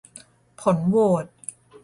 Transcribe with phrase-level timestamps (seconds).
[0.59, 1.25] ผลโหวต